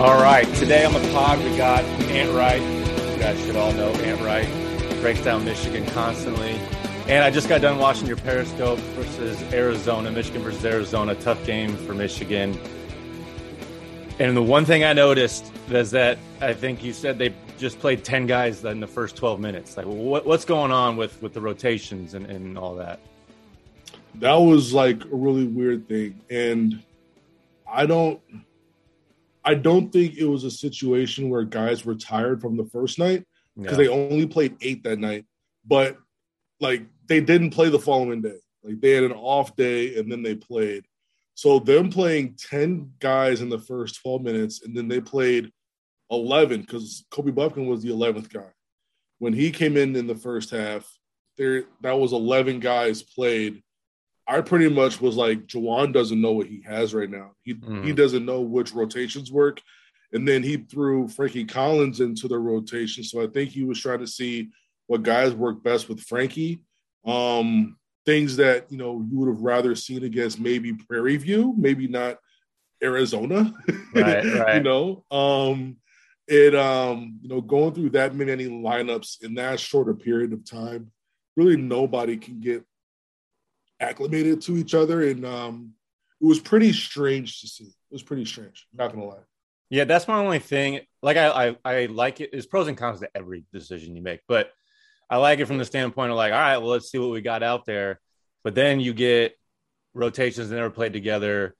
[0.00, 2.62] All right, today on the pod we got Ant Wright.
[2.62, 4.48] You guys should all know Ant Wright
[5.02, 6.52] breaks down Michigan constantly.
[7.06, 11.76] And I just got done watching your Periscope versus Arizona, Michigan versus Arizona, tough game
[11.76, 12.58] for Michigan.
[14.18, 18.02] And the one thing I noticed is that I think you said they just played
[18.02, 19.76] ten guys in the first twelve minutes.
[19.76, 23.00] Like, what, what's going on with with the rotations and, and all that?
[24.14, 26.82] That was like a really weird thing, and
[27.70, 28.18] I don't,
[29.44, 33.24] I don't think it was a situation where guys were tired from the first night
[33.56, 33.84] because yeah.
[33.84, 35.24] they only played eight that night,
[35.66, 35.98] but
[36.60, 38.38] like they didn't play the following day.
[38.62, 40.84] Like they had an off day and then they played.
[41.34, 45.50] So them playing 10 guys in the first 12 minutes, and then they played
[46.10, 48.50] 11 because Kobe Bufkin was the 11th guy.
[49.20, 50.86] When he came in in the first half,
[51.38, 53.62] there that was 11 guys played.
[54.30, 57.32] I pretty much was like, Juwan doesn't know what he has right now.
[57.42, 57.84] He mm.
[57.84, 59.60] he doesn't know which rotations work.
[60.12, 63.04] And then he threw Frankie Collins into the rotation.
[63.04, 64.50] So I think he was trying to see
[64.86, 66.62] what guys work best with Frankie.
[67.04, 71.88] Um, things that you know you would have rather seen against maybe Prairie View, maybe
[71.88, 72.18] not
[72.82, 73.52] Arizona.
[73.94, 74.56] Right, right.
[74.56, 75.76] you know, um,
[76.28, 80.92] it um, you know, going through that many lineups in that shorter period of time,
[81.36, 82.64] really nobody can get
[83.80, 85.72] acclimated to each other, and um,
[86.20, 87.64] it was pretty strange to see.
[87.64, 88.66] It was pretty strange.
[88.72, 89.24] Not gonna lie.
[89.70, 90.80] Yeah, that's my only thing.
[91.02, 92.30] Like I, I, I like it.
[92.32, 94.50] There's pros and cons to every decision you make, but
[95.08, 97.20] I like it from the standpoint of like, all right, well, let's see what we
[97.20, 98.00] got out there.
[98.42, 99.34] But then you get
[99.94, 101.54] rotations that never played together,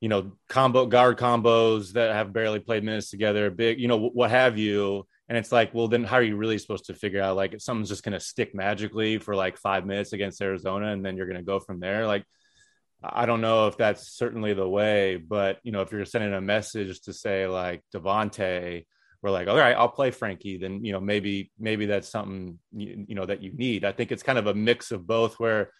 [0.00, 4.30] you know, combo guard combos that have barely played minutes together, big, you know, what
[4.30, 5.06] have you.
[5.30, 7.62] And it's like, well, then how are you really supposed to figure out like if
[7.62, 11.26] something's just going to stick magically for like five minutes against Arizona and then you're
[11.26, 12.06] going to go from there?
[12.06, 12.24] Like,
[13.02, 16.40] I don't know if that's certainly the way, but you know, if you're sending a
[16.40, 18.84] message to say like Devonte
[19.22, 20.56] we're like, all right, I'll play Frankie.
[20.56, 23.84] Then you know maybe maybe that's something you, you know that you need.
[23.84, 25.72] I think it's kind of a mix of both, where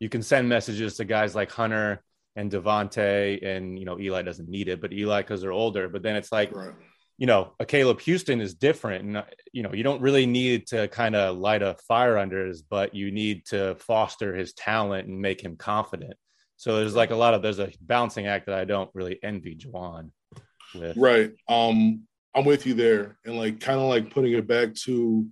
[0.00, 2.02] you can send messages to guys like Hunter
[2.34, 5.88] and Devonte, and you know Eli doesn't need it, but Eli because they're older.
[5.88, 6.54] But then it's like.
[6.54, 6.74] Right.
[7.18, 10.88] You know, a Caleb Houston is different, and you know you don't really need to
[10.88, 15.20] kind of light a fire under his, but you need to foster his talent and
[15.20, 16.14] make him confident.
[16.56, 19.56] So there's like a lot of there's a balancing act that I don't really envy
[19.56, 20.10] Juwan
[20.74, 20.96] with.
[20.96, 21.32] Right.
[21.48, 22.02] Um,
[22.34, 25.26] I'm with you there, and like kind of like putting it back to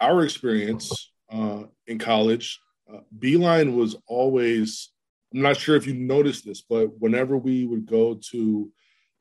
[0.00, 2.60] our experience uh, in college.
[2.92, 4.90] Uh, Beilein was always.
[5.34, 8.70] I'm not sure if you noticed this, but whenever we would go to,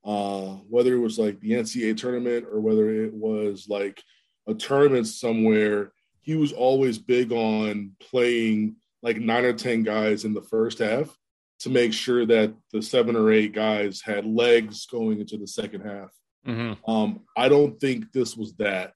[0.03, 4.01] uh, whether it was like the NCAA tournament or whether it was like
[4.47, 10.33] a tournament somewhere, he was always big on playing like nine or ten guys in
[10.33, 11.15] the first half
[11.59, 15.81] to make sure that the seven or eight guys had legs going into the second
[15.81, 16.09] half.
[16.47, 16.89] Mm-hmm.
[16.89, 18.93] Um, I don't think this was that.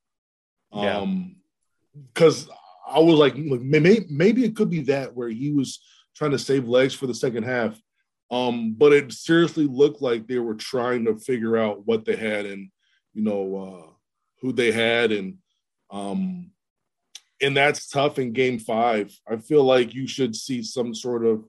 [0.73, 1.37] Um,
[2.13, 2.49] because
[2.87, 5.79] I was like, maybe, maybe it could be that where he was
[6.15, 7.79] trying to save legs for the second half.
[8.31, 12.45] Um, but it seriously looked like they were trying to figure out what they had
[12.45, 12.69] and
[13.13, 13.91] you know uh,
[14.41, 15.37] who they had and
[15.91, 16.51] um,
[17.41, 19.15] and that's tough in game five.
[19.29, 21.45] I feel like you should see some sort of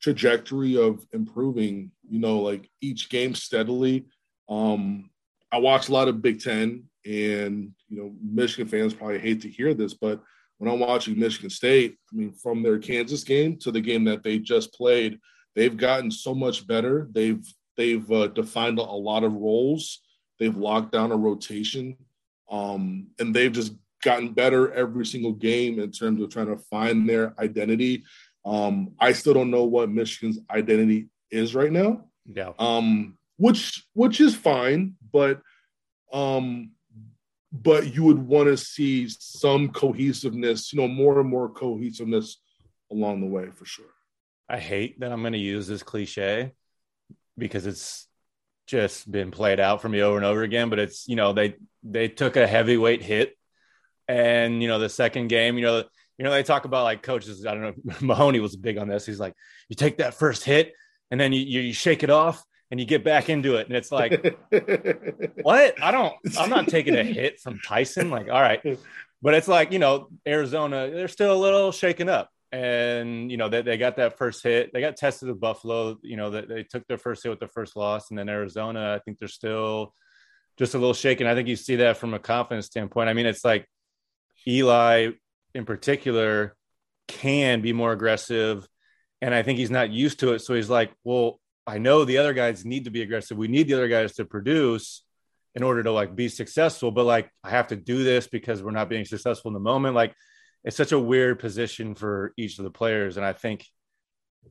[0.00, 4.06] trajectory of improving, you know, like each game steadily.
[4.48, 5.10] Um,
[5.50, 9.50] I watch a lot of Big Ten, and you know, Michigan fans probably hate to
[9.50, 10.22] hear this, but
[10.58, 14.22] when I'm watching Michigan State, I mean, from their Kansas game to the game that
[14.22, 15.18] they just played,
[15.58, 17.08] they've gotten so much better.
[17.10, 17.44] They've
[17.76, 20.00] they've uh, defined a, lot of roles.
[20.38, 21.96] They've locked down a rotation,
[22.48, 23.72] um, and they've just
[24.04, 28.04] gotten better every single game in terms of trying to find their identity.
[28.44, 32.04] Um, I still don't know what Michigan's identity is right now.
[32.24, 32.52] Yeah.
[32.60, 35.42] Um, which which is fine, but
[36.12, 36.70] um
[37.50, 42.40] but you would want to see some cohesiveness, you know, more and more cohesiveness
[42.92, 43.86] along the way for sure.
[44.48, 46.52] I hate that I'm going to use this cliche
[47.36, 48.06] because it's
[48.66, 51.54] just been played out for me over and over again, but it's, you know, they
[51.82, 53.36] they took a heavyweight hit
[54.08, 55.84] and, you know, the second game, you know,
[56.16, 57.46] you know, they talk about like coaches.
[57.46, 57.94] I don't know.
[58.00, 59.06] Mahoney was big on this.
[59.06, 59.34] He's like,
[59.68, 60.72] you take that first hit,
[61.12, 63.90] and then you, you shake it off, and you get back into it and it's
[63.90, 64.12] like
[65.42, 68.60] what i don't i'm not taking a hit from tyson like all right
[69.22, 73.48] but it's like you know arizona they're still a little shaken up and you know
[73.48, 76.62] they, they got that first hit they got tested with buffalo you know they, they
[76.62, 79.92] took their first hit with their first loss and then arizona i think they're still
[80.56, 83.26] just a little shaken i think you see that from a confidence standpoint i mean
[83.26, 83.66] it's like
[84.46, 85.10] eli
[85.54, 86.56] in particular
[87.06, 88.66] can be more aggressive
[89.20, 92.16] and i think he's not used to it so he's like well I know the
[92.16, 93.36] other guys need to be aggressive.
[93.36, 95.04] We need the other guys to produce.
[95.54, 98.70] in order to like be successful, but like I have to do this because we're
[98.70, 99.94] not being successful in the moment.
[99.94, 100.14] Like
[100.64, 103.16] it's such a weird position for each of the players.
[103.16, 103.64] And I think,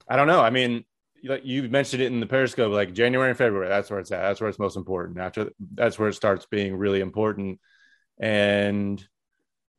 [0.09, 0.41] I don't know.
[0.41, 0.85] I mean,
[1.21, 3.67] you mentioned it in the Periscope, like January and February.
[3.67, 4.21] That's where it's at.
[4.21, 5.19] That's where it's most important.
[5.19, 7.59] After that's where it starts being really important.
[8.19, 9.03] And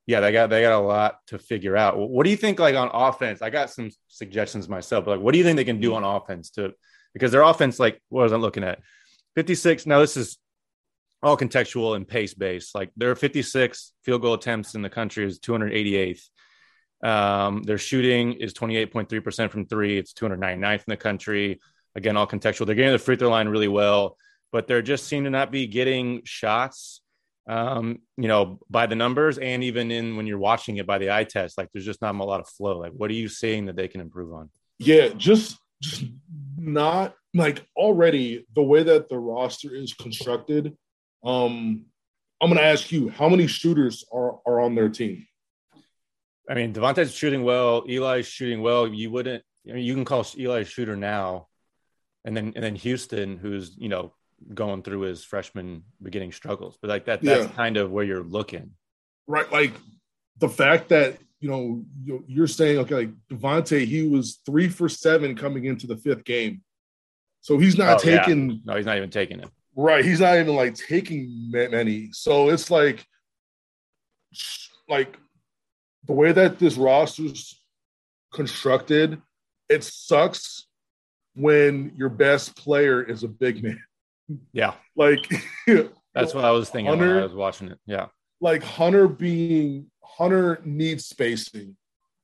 [0.06, 1.96] yeah, they got they got a lot to figure out.
[1.96, 3.40] What do you think, like on offense?
[3.40, 5.06] I got some suggestions myself.
[5.06, 6.72] Like, what do you think they can do on offense to
[7.14, 8.80] because their offense, like, what was I looking at?
[9.34, 9.86] Fifty six.
[9.86, 10.38] Now this is
[11.22, 12.74] all contextual and pace based.
[12.74, 16.22] Like there are 56 field goal attempts in the country is 288th.
[17.02, 19.98] Um, their shooting is 28.3% from three.
[19.98, 21.60] It's 299th in the country.
[21.94, 22.66] Again, all contextual.
[22.66, 24.16] They're getting the free throw line really well,
[24.52, 27.00] but they're just seem to not be getting shots,
[27.48, 31.10] um, you know, by the numbers and even in when you're watching it by the
[31.10, 32.78] eye test, like there's just not a lot of flow.
[32.78, 34.50] Like, what are you seeing that they can improve on?
[34.78, 36.04] Yeah, just, just
[36.56, 40.76] not like already the way that the roster is constructed
[41.24, 41.84] um,
[42.40, 45.26] I'm going to ask you, how many shooters are, are on their team?
[46.48, 47.82] I mean, Devontae's shooting well.
[47.88, 48.86] Eli's shooting well.
[48.86, 51.48] You wouldn't, I mean, you can call Eli a shooter now.
[52.24, 54.12] And then, and then Houston, who's, you know,
[54.54, 56.78] going through his freshman beginning struggles.
[56.80, 57.52] But like that, that's yeah.
[57.52, 58.70] kind of where you're looking.
[59.26, 59.50] Right.
[59.50, 59.72] Like
[60.38, 61.84] the fact that, you know,
[62.26, 66.62] you're saying, okay, like Devontae, he was three for seven coming into the fifth game.
[67.40, 68.50] So he's not oh, taking.
[68.50, 68.56] Yeah.
[68.64, 69.48] No, he's not even taking it.
[69.78, 70.04] Right.
[70.04, 72.08] He's not even like taking many.
[72.10, 73.06] So it's like,
[74.88, 75.16] like
[76.04, 77.62] the way that this roster's
[78.34, 79.22] constructed,
[79.68, 80.66] it sucks
[81.36, 83.80] when your best player is a big man.
[84.52, 84.74] Yeah.
[84.96, 85.30] Like
[86.12, 87.78] that's what I was thinking Hunter, when I was watching it.
[87.86, 88.06] Yeah.
[88.40, 91.76] Like Hunter being Hunter needs spacing.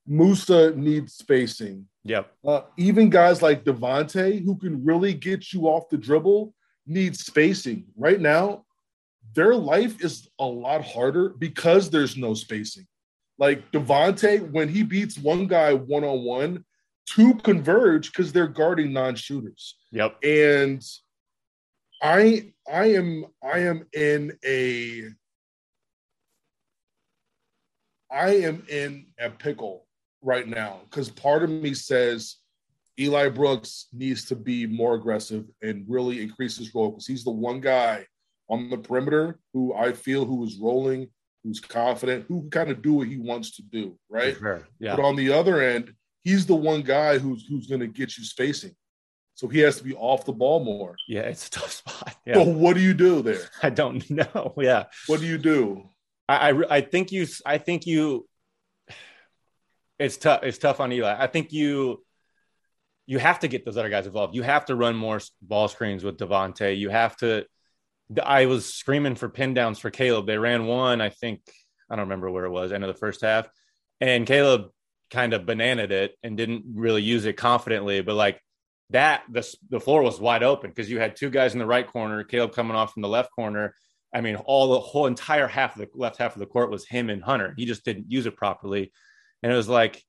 [0.08, 1.86] Moussa needs spacing.
[2.02, 2.32] Yep.
[2.44, 6.52] Uh, even guys like Devontae, who can really get you off the dribble,
[6.86, 7.84] need spacing.
[7.96, 8.64] Right now,
[9.34, 12.86] their life is a lot harder because there's no spacing.
[13.38, 16.64] Like Devontae, when he beats one guy one on one,
[17.06, 19.76] two converge because they're guarding non-shooters.
[19.92, 20.16] Yep.
[20.22, 20.82] And
[22.02, 25.08] I I am I am in a
[28.10, 29.86] I am in a pickle
[30.22, 32.36] right now because part of me says
[32.98, 37.30] Eli Brooks needs to be more aggressive and really increase his role because he's the
[37.30, 38.06] one guy
[38.48, 41.08] on the perimeter who I feel who is rolling,
[41.42, 44.36] who's confident, who can kind of do what he wants to do, right?
[44.36, 44.66] Sure.
[44.78, 44.96] Yeah.
[44.96, 45.92] But on the other end,
[46.22, 48.74] he's the one guy who's who's going to get you spacing.
[49.34, 50.96] So he has to be off the ball more.
[51.08, 52.16] Yeah, it's a tough spot.
[52.24, 52.34] Yeah.
[52.34, 53.48] So what do you do there?
[53.62, 54.54] I don't know.
[54.58, 54.84] Yeah.
[55.06, 55.90] What do you do?
[56.28, 58.28] I, I, I think you I think you
[59.98, 60.44] it's tough.
[60.44, 61.16] It's tough on Eli.
[61.18, 62.03] I think you
[63.06, 64.34] you have to get those other guys involved.
[64.34, 66.78] You have to run more ball screens with Devontae.
[66.78, 67.44] You have to.
[68.22, 70.26] I was screaming for pin downs for Caleb.
[70.26, 71.40] They ran one, I think.
[71.90, 72.72] I don't remember where it was.
[72.72, 73.48] End of the first half,
[74.00, 74.68] and Caleb
[75.10, 78.00] kind of bananaed it and didn't really use it confidently.
[78.00, 78.40] But like
[78.90, 81.86] that, the the floor was wide open because you had two guys in the right
[81.86, 83.74] corner, Caleb coming off from the left corner.
[84.14, 86.86] I mean, all the whole entire half of the left half of the court was
[86.86, 87.52] him and Hunter.
[87.56, 88.92] He just didn't use it properly,
[89.42, 90.02] and it was like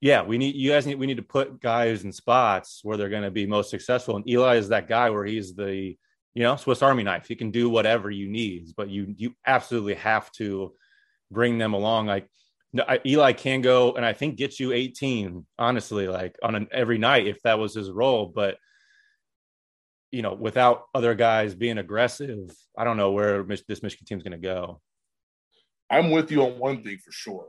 [0.00, 3.08] yeah, we need you guys need we need to put guys in spots where they're
[3.08, 4.16] going to be most successful.
[4.16, 5.96] And Eli is that guy where he's the
[6.34, 7.26] you know Swiss Army knife.
[7.26, 10.72] He can do whatever you need, but you you absolutely have to
[11.30, 12.06] bring them along.
[12.06, 12.28] Like
[13.04, 17.26] Eli can go and I think get you 18, honestly, like on an every night
[17.26, 18.26] if that was his role.
[18.26, 18.56] But
[20.12, 24.32] you know, without other guys being aggressive, I don't know where this Michigan team's going
[24.32, 24.80] to go.
[25.90, 27.48] I'm with you on one thing for sure.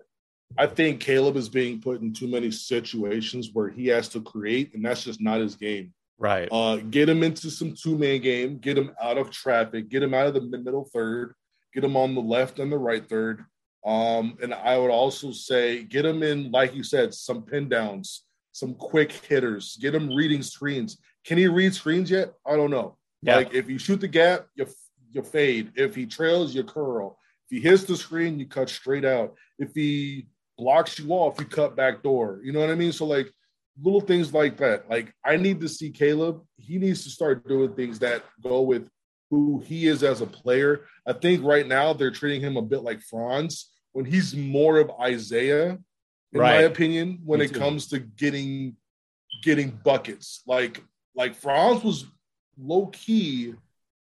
[0.57, 4.73] I think Caleb is being put in too many situations where he has to create,
[4.73, 5.93] and that's just not his game.
[6.17, 6.49] Right.
[6.51, 10.13] Uh, get him into some two man game, get him out of traffic, get him
[10.13, 11.33] out of the middle third,
[11.73, 13.45] get him on the left and the right third.
[13.85, 18.25] Um, and I would also say get him in, like you said, some pin downs,
[18.51, 20.97] some quick hitters, get him reading screens.
[21.25, 22.33] Can he read screens yet?
[22.45, 22.97] I don't know.
[23.21, 23.37] Yeah.
[23.37, 24.67] Like if you shoot the gap, you
[25.11, 25.71] you fade.
[25.75, 27.17] If he trails, you curl.
[27.49, 29.35] If he hits the screen, you cut straight out.
[29.57, 30.27] If he
[30.59, 32.41] blocks you off, you cut back door.
[32.43, 32.91] You know what I mean?
[32.91, 33.31] So like
[33.81, 34.89] little things like that.
[34.89, 36.41] Like I need to see Caleb.
[36.57, 38.89] He needs to start doing things that go with
[39.29, 40.81] who he is as a player.
[41.07, 44.91] I think right now they're treating him a bit like Franz when he's more of
[45.01, 45.77] Isaiah,
[46.33, 46.57] in right.
[46.57, 47.59] my opinion, when Me it too.
[47.59, 48.75] comes to getting
[49.43, 50.41] getting buckets.
[50.45, 50.83] Like
[51.15, 52.05] like Franz was
[52.57, 53.53] low key.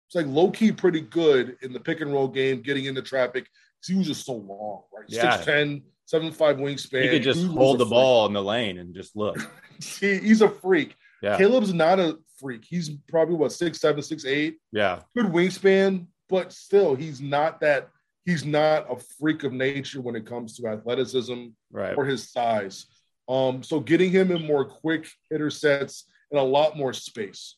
[0.08, 3.48] It's like low key pretty good in the pick and roll game, getting into traffic.
[3.86, 5.06] He was just so long, right?
[5.08, 5.38] Yeah.
[5.38, 5.82] 6'10,
[6.12, 7.04] seven five wingspan.
[7.04, 9.38] He could just he hold the ball in the lane and just look.
[10.00, 10.96] he, he's a freak.
[11.24, 11.38] Yeah.
[11.38, 12.66] Caleb's not a freak.
[12.66, 14.58] He's probably what six seven, six eight.
[14.74, 15.00] Yeah.
[15.16, 17.90] Good wingspan, but still, he's not that.
[18.26, 21.98] He's not a freak of nature when it comes to athleticism right.
[21.98, 22.86] or his size.
[23.28, 27.56] Um, so getting him in more quick hitter sets and a lot more space.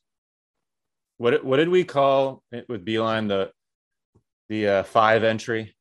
[1.17, 3.51] What what did we call it with Beilein the
[4.47, 5.73] the uh, five entry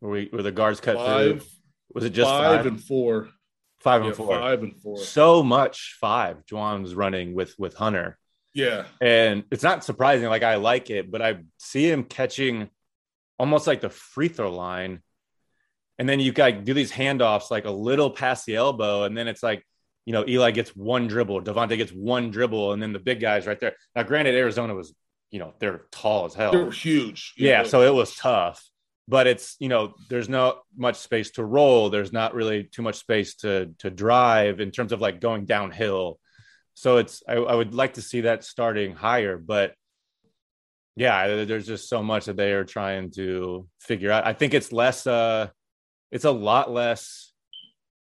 [0.00, 1.48] where we where the guards cut five, through?
[1.94, 3.28] Was it just five, five, and four?
[3.80, 4.26] Five Yeah, and four.
[4.38, 4.98] five and four.
[4.98, 6.44] So much five.
[6.46, 8.18] Juwan was running with with Hunter,
[8.54, 10.28] Yeah, and it's not surprising.
[10.28, 12.70] Like I like it, but I see him catching
[13.38, 15.00] almost like the free throw line,
[15.98, 19.28] and then you got do these handoffs like a little past the elbow, and then
[19.28, 19.64] it's like
[20.06, 23.46] you know Eli gets one dribble, Devontae gets one dribble, and then the big guys
[23.46, 23.74] right there.
[23.94, 24.92] Now, granted, Arizona was
[25.30, 26.50] you know they're tall as hell.
[26.50, 27.34] they're huge.
[27.36, 28.64] yeah, so it was tough.
[29.10, 31.88] But it's you know there's not much space to roll.
[31.88, 36.20] There's not really too much space to to drive in terms of like going downhill.
[36.74, 39.72] So it's I, I would like to see that starting higher, but
[40.94, 44.26] yeah, there's just so much that they are trying to figure out.
[44.26, 45.48] I think it's less uh
[46.10, 47.32] it's a lot less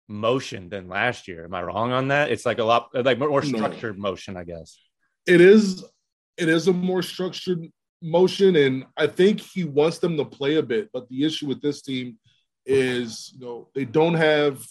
[0.07, 1.45] motion than last year.
[1.45, 2.31] Am I wrong on that?
[2.31, 3.57] It's like a lot like more, more No.
[3.57, 4.79] structured motion, I guess.
[5.27, 5.83] it is
[6.37, 7.65] it is a more structured
[8.01, 11.61] motion and i think he wants them to play a bit but the issue with
[11.61, 12.17] this team
[12.65, 14.63] is you know they don't have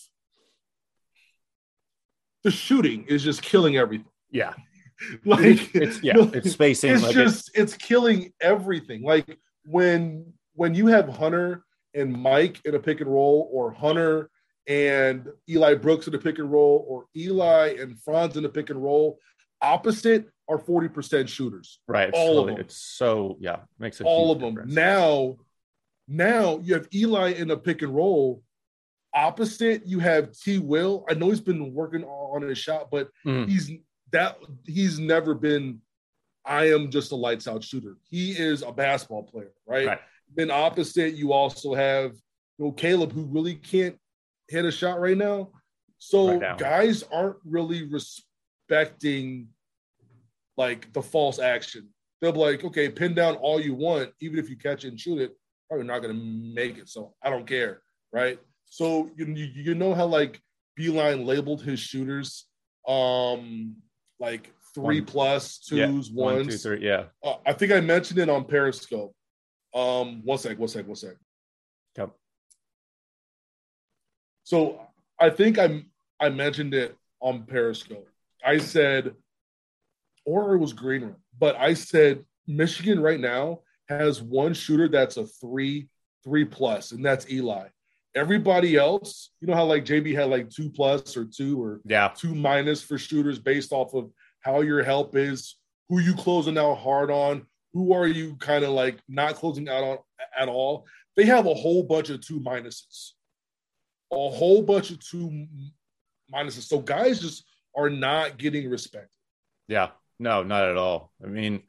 [2.45, 4.55] the shooting is just killing everything Yeah.
[5.25, 10.87] like It's yeah, it's spacing it's like just it's killing everything like when when you
[10.87, 11.65] have hunter
[11.95, 14.31] and mike in a pick and roll or hunter
[14.69, 18.71] and eli brooks in a pick and roll or eli and franz in a pick
[18.71, 19.19] and roll
[19.63, 22.11] opposite are 40% shooters right.
[22.13, 22.59] All of them.
[22.59, 24.75] It's so yeah, makes a all of them difference.
[24.75, 25.37] now
[26.09, 28.43] now you have eli in a pick and roll
[29.15, 33.49] opposite you have t will i know he's been working on his shot but Mhm.
[33.49, 33.71] he's
[34.13, 35.81] that he's never been
[36.45, 39.99] i am just a lights out shooter he is a basketball player right, Right.
[40.37, 42.13] then opposite you also have
[42.59, 43.97] you know caleb who really can't
[44.49, 45.51] hit a shot right now
[45.99, 46.57] so Right now.
[46.57, 47.89] guys aren't really
[48.69, 49.49] respecting
[50.57, 51.89] like the false action
[52.21, 55.01] they'll be like okay pin down all you want even if you catch it and
[55.01, 55.33] shoot it
[55.69, 56.21] probably not going to
[56.55, 57.83] make it so i don't care
[58.13, 60.41] right so you, you know how like
[60.79, 62.47] Beilein labeled his shooters
[62.89, 63.77] um
[64.19, 65.07] like three One.
[65.07, 66.87] plus Yeah, twos One, ones two, three.
[66.87, 67.05] Yeah.
[67.25, 69.15] uh, I think I mentioned it on Periscope.
[69.75, 71.17] Um, one sec, one sec, one sec.
[71.97, 72.11] Yep.
[74.45, 74.81] So
[75.19, 75.85] I think I
[76.21, 78.09] I mentioned it on Periscope.
[78.47, 79.15] I said,
[80.25, 85.17] or it was Green Room, but I said Michigan right now has one shooter that's
[85.17, 85.89] a three,
[86.25, 87.67] three plus, and that's Eli.
[88.15, 92.13] Everybody else, you know how like JB had like two plus or two or Yeah.
[92.17, 94.11] two minus for shooters based off of
[94.41, 95.57] how your help is,
[95.89, 99.85] who you closing out hard on, who are you kind of like not closing out
[99.85, 99.99] on
[100.39, 100.87] at all.
[101.17, 103.11] They have a whole bunch of two minuses,
[104.13, 105.47] a whole bunch of two
[106.33, 106.63] minuses.
[106.63, 107.45] So guys just
[107.77, 109.11] are not getting respect.
[109.69, 109.91] Yeah.
[110.19, 111.13] No, not at all.
[111.23, 111.63] I mean,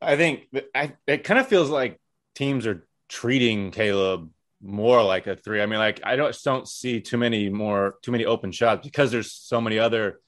[0.00, 2.00] I think I, it kind of feels like
[2.34, 4.30] teams are treating Caleb
[4.62, 5.60] more like a three.
[5.60, 9.10] I mean, like I don't don't see too many more too many open shots because
[9.10, 10.20] there's so many other,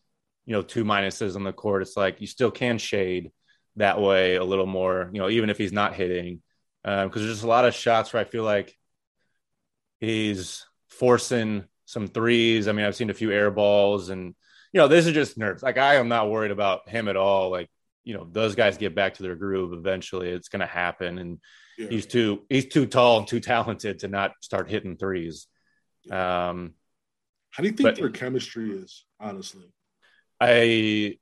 [0.44, 1.82] you know, two minuses on the court.
[1.82, 3.32] It's like you still can shade
[3.76, 6.42] that way a little more, you know, even if he's not hitting,
[6.84, 8.74] um, because there's just a lot of shots where I feel like
[10.00, 12.68] he's forcing some threes.
[12.68, 14.34] I mean, I've seen a few air balls, and
[14.72, 15.62] you know, this is just nerves.
[15.62, 17.50] Like I am not worried about him at all.
[17.50, 17.68] Like
[18.04, 20.28] you know, those guys get back to their groove eventually.
[20.30, 21.38] It's going to happen, and
[21.78, 21.88] Yeah.
[21.88, 25.46] he's too he's too tall and too talented to not start hitting threes.
[26.10, 26.74] Um,
[27.50, 29.64] How do you think But- their chemistry is, honestly?
[30.40, 31.18] I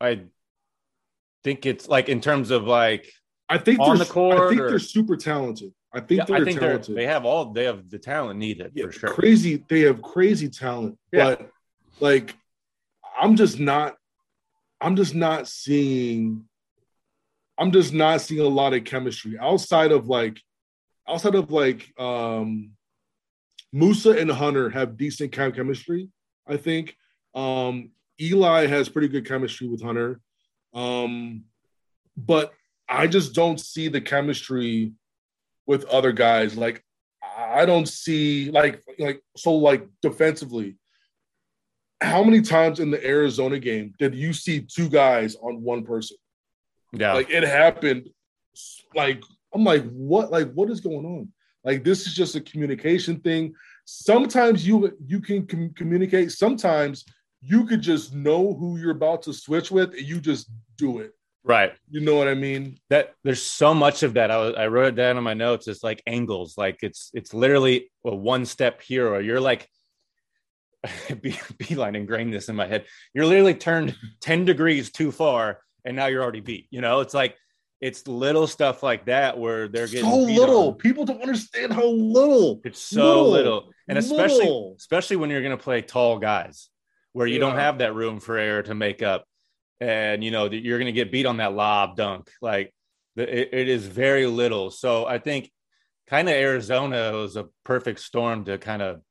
[0.00, 0.22] I
[1.44, 3.10] think it's like in terms of like
[3.48, 5.72] I think On they're, the court I think or- they're super talented.
[5.92, 6.96] I think yeah, they're I think they're, talented.
[6.96, 9.14] they have all they have the talent needed yeah, for sure.
[9.14, 9.64] crazy.
[9.68, 11.36] They have crazy talent, Yeah.
[11.36, 11.50] but
[12.00, 12.34] like,
[13.18, 13.96] I'm just not.
[14.80, 16.44] I'm just not seeing.
[17.58, 20.38] I'm just not seeing a lot of chemistry outside of like,
[21.08, 22.72] outside of like, um,
[23.72, 26.08] Moussa and Hunter have decent chemistry.
[26.46, 26.96] I think
[27.34, 30.20] um, Eli has pretty good chemistry with Hunter,
[30.72, 31.44] um,
[32.16, 32.52] but
[32.88, 34.92] I just don't see the chemistry
[35.66, 36.56] with other guys.
[36.56, 36.82] Like
[37.36, 40.76] I don't see like like so like defensively.
[42.00, 46.16] How many times in the Arizona game did you see two guys on one person?
[46.92, 48.10] Yeah, Like it happened.
[48.94, 49.22] Like
[49.54, 50.30] I'm like, what?
[50.30, 51.32] Like what is going on?
[51.64, 53.54] Like this is just a communication thing.
[53.86, 56.32] Sometimes you you can com- communicate.
[56.32, 57.04] Sometimes
[57.40, 61.12] you could just know who you're about to switch with, and you just do it.
[61.44, 61.72] Right.
[61.88, 62.78] You know what I mean?
[62.90, 64.32] That there's so much of that.
[64.32, 65.68] I was, I wrote it down in my notes.
[65.68, 66.58] It's like angles.
[66.58, 69.68] Like it's it's literally a one step here, or you're like
[71.08, 72.84] Beilein ingrained this in my head.
[73.14, 76.66] You're literally turned 10 degrees too far and now you're already beat.
[76.70, 77.36] You know, it's like
[77.80, 80.68] it's little stuff like that where they're getting so little.
[80.68, 80.74] on.
[80.76, 82.60] People don't understand how little.
[82.64, 83.70] It's so little, little.
[83.88, 84.74] and especially little.
[84.78, 86.70] especially when you're going to play tall guys
[87.12, 87.40] where you Yeah.
[87.40, 89.24] don't have that room for error to make up,
[89.80, 92.30] and you know that you're going to get beat on that lob dunk.
[92.40, 92.72] Like
[93.16, 94.70] it, it is very little.
[94.70, 95.50] So I think
[96.08, 99.02] kind of Arizona was a perfect storm to kind of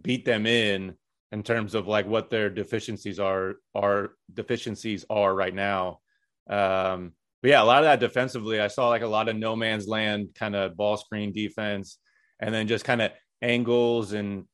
[0.00, 0.94] beat them in
[1.32, 6.00] in terms of like what their deficiencies are are deficiencies are right now.
[6.48, 9.56] Um, but yeah, a lot of that defensively, I saw like a lot of no
[9.56, 11.98] man's land kind of ball screen defense,
[12.40, 14.44] and then just kind of angles and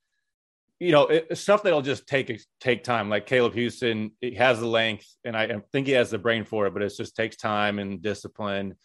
[0.78, 3.08] you know it, stuff that'll just take take time.
[3.08, 6.66] Like Caleb Houston, he has the length, and I, think he has the brain for
[6.66, 8.76] it, but it just takes time and discipline.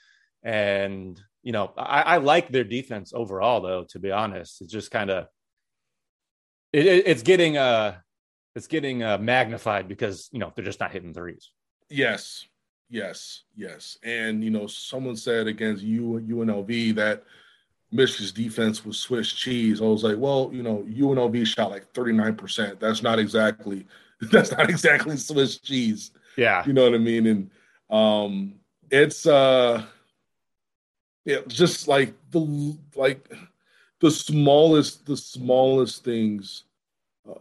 [0.44, 3.86] And you know, I, I like their defense overall, though.
[3.90, 5.28] To be honest, it's just kind of
[6.74, 7.96] it, it, it's getting uh
[8.56, 11.52] it's getting uh, magnified because you know they're just not hitting threes.
[11.90, 12.46] Yes,
[12.90, 13.98] yes, yes.
[14.04, 17.24] And you know, someone said against U UNLV that
[17.92, 19.82] Michigan's defense was Swiss cheese.
[19.82, 22.80] I was like, well, you know, UNLV shot like 39%.
[22.80, 23.86] That's not exactly
[24.32, 26.12] that's not exactly Swiss cheese.
[26.38, 27.28] Yeah, You know what I mean?
[27.28, 27.50] And
[27.90, 28.56] um
[28.90, 29.84] it's uh
[31.26, 33.32] yeah, just like the like
[34.02, 36.64] the smallest the smallest things
[37.30, 37.36] uh,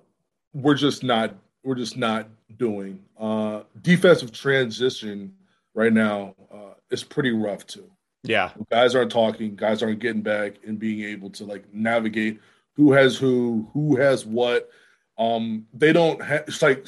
[0.55, 3.03] we're just not we're just not doing.
[3.19, 5.35] Uh defensive transition
[5.75, 7.91] right now uh is pretty rough too.
[8.23, 12.41] yeah, Guys aren't talking, guys aren't getting back and being able to like navigate
[12.75, 14.71] who has who, who has what.
[15.19, 16.87] Um they don't have it's like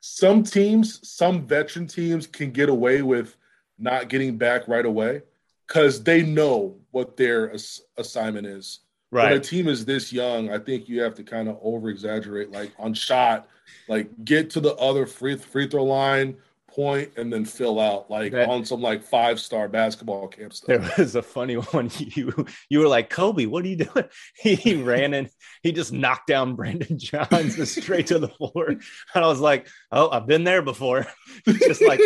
[0.00, 3.36] some teams, some veteran teams can get away with
[3.78, 5.22] not getting back right away
[5.66, 8.80] because they know what their ass- assignment is.
[9.10, 12.50] When a team is this young, I think you have to kind of over exaggerate,
[12.50, 13.48] like on shot,
[13.88, 16.36] like get to the other free free throw line,
[16.68, 20.68] point, and then fill out, like That- on some like five star basketball camp stuff.
[20.68, 21.90] There was a funny one.
[21.98, 24.04] You you were like Kobe, what are you doing?
[24.36, 25.28] He, he ran and
[25.62, 28.80] he just knocked down Brandon Johns straight to the floor, and
[29.14, 31.06] I was like, oh, I've been there before.
[31.46, 32.00] just like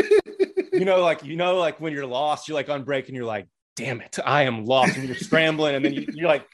[0.73, 3.27] you know, like you know, like when you're lost, you're like on break and you're
[3.27, 6.47] like, damn it, I am lost, and you're scrambling, and then you, you're like.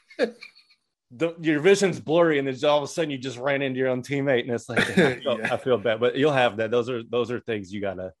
[1.13, 3.89] The, your vision's blurry, and then all of a sudden you just ran into your
[3.89, 5.53] own teammate, and it's like I feel, Yeah.
[5.53, 6.71] I feel bad, but you'll have that.
[6.71, 8.13] Those are those are things you gotta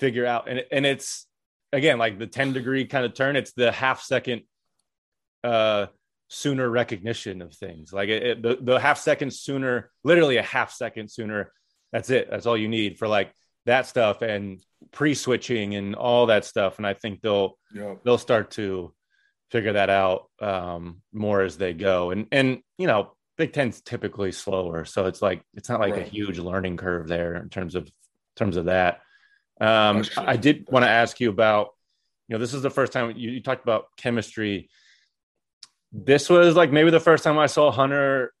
[0.00, 1.24] figure out, and and it's
[1.72, 4.42] again like the 10 degree kind of turn it's the half second
[5.44, 5.86] uh
[6.28, 10.72] sooner recognition of things like it, it- the, the half second sooner literally a half
[10.72, 11.52] second sooner
[11.92, 13.32] that's it that's all you need for like
[13.66, 14.60] that stuff and
[14.92, 16.78] pre-switching and all that stuff.
[16.78, 17.94] And i think they'll yeah.
[18.04, 18.94] they'll start to
[19.50, 22.10] figure that out um more as they go.
[22.10, 24.84] And and you know big ten's typically slower.
[24.84, 27.92] So it's like it's not like a huge learning curve there in terms of in
[28.36, 29.00] terms of that.
[29.60, 31.68] Um i did want to ask you about
[32.28, 34.70] you know this is the first time you, you talked about chemistry.
[35.92, 38.32] This was like maybe the first time i saw hunter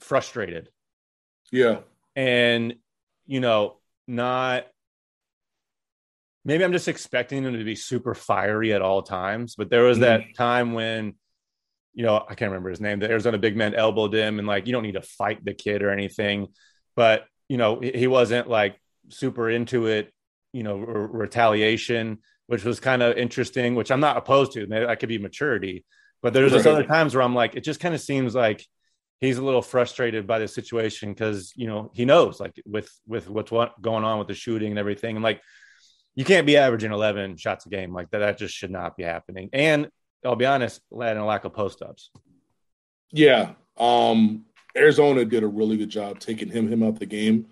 [0.00, 0.68] frustrated.
[1.52, 1.80] Yeah.
[2.16, 2.74] and
[3.26, 4.66] you know not
[6.44, 10.00] maybe i'm just expecting him to be super fiery at all times but there was
[10.00, 10.32] that mm-hmm.
[10.32, 11.14] time when
[11.94, 14.66] you know i can't remember his name the arizona big man elbowed him and like
[14.66, 16.48] you don't need to fight the kid or anything
[16.96, 18.76] but you know he wasn't like
[19.10, 20.12] super into it
[20.52, 24.86] you know r- retaliation which was kind of interesting which i'm not opposed to maybe
[24.86, 25.84] that could be maturity
[26.22, 26.72] but there's just Right.
[26.72, 28.64] other times where i'm like it just kind of seems like
[29.20, 33.28] he's a little frustrated by the situation because you know he knows like with with
[33.28, 35.40] what's what going on with the shooting and everything and like
[36.16, 39.02] you can't be averaging 11 shots a game like that that just should not be
[39.02, 39.88] happening and
[40.24, 42.10] i'll be honest and a lack of post-ups
[43.12, 43.52] Yeah.
[43.78, 44.44] Um,
[44.76, 47.46] Arizona did a really good job taking him him out the game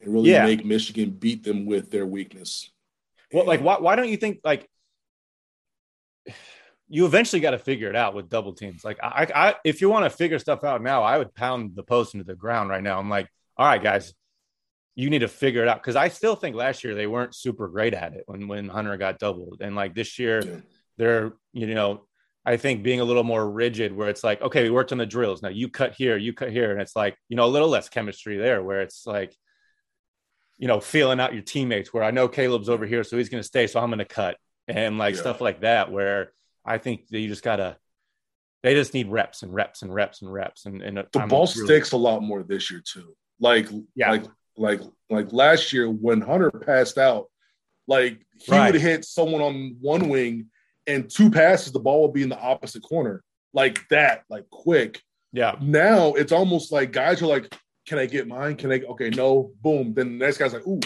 [0.00, 0.44] and really Yeah.
[0.44, 2.70] make Michigan beat them with their weakness.
[3.32, 4.68] well like why, why don't you think like
[6.88, 9.88] you eventually got to figure it out with double teams like I, I if you
[9.90, 12.82] want to figure stuff out now i would pound the post into the ground right
[12.82, 14.14] now i'm like all right guys
[15.00, 17.68] you need to figure it out because i still think last year they weren't super
[17.68, 20.56] great at it when when hunter got doubled and like this year Yeah.
[20.96, 22.04] they're you know
[22.44, 25.06] i think being a little more rigid where it's like okay we worked on the
[25.06, 27.68] drills now you cut here you cut here and it's like you know a little
[27.68, 29.32] less chemistry there where it's like
[30.58, 33.42] you know feeling out your teammates where i know caleb's over here so he's going
[33.42, 35.20] to stay so i'm going to cut and like Yeah.
[35.20, 36.32] stuff like that where
[36.64, 37.76] i think that you just gotta
[38.64, 41.46] they just need reps and reps and reps and reps and, and The I'm ball
[41.54, 43.14] really- sticks a lot more this year too.
[43.38, 44.10] Like Yeah.
[44.10, 44.24] like
[44.58, 47.26] like like last year when Hunter passed out,
[47.86, 48.72] Like he Right.
[48.72, 50.46] would hit someone on one wing
[50.86, 53.22] and two passes, the ball would be in the opposite corner.
[53.54, 55.00] Like that, like quick.
[55.32, 55.56] Yeah.
[55.60, 57.52] Now it's almost like guys are like,
[57.86, 58.56] Can I get mine?
[58.56, 59.94] Can I okay, no, boom.
[59.94, 60.80] Then the next guy's like, ooh,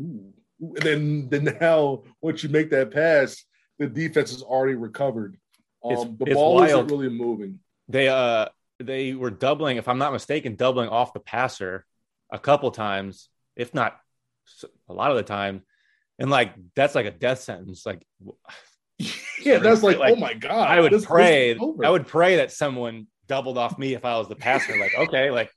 [0.00, 0.32] ooh.
[0.60, 3.44] And then then now once you make that pass,
[3.78, 5.36] the defense is already recovered.
[5.84, 6.68] It's- Um, the it's ball wild.
[6.70, 7.60] isn't really moving.
[7.88, 8.46] They uh
[8.80, 11.84] they were doubling, if I'm not mistaken, doubling off the passer
[12.30, 13.98] a couple times, if not
[14.88, 15.62] a lot of the time.
[16.18, 17.84] And like that's like a death sentence.
[17.86, 18.04] Like
[19.40, 20.68] Yeah, that's like, Like, oh my god.
[20.68, 21.84] I would this- this pray, is over.
[21.84, 24.76] I would pray that someone doubled off me if I was the pastor.
[24.78, 25.50] Like, okay, like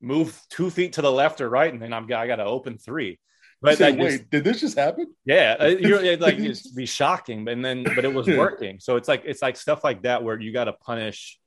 [0.00, 2.78] move two feet to the left or right, and then I'm I got to open
[2.78, 3.18] three.
[3.60, 5.14] But Say, like, wait, it's- did this just happen?
[5.24, 8.80] yeah, uh, you're like it'd be shocking, and then but it was working.
[8.80, 11.38] So it's like it's like stuff like that where you got to punish.